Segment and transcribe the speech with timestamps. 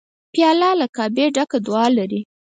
[0.33, 2.21] پیاله له کعبې ډکه دعا لري.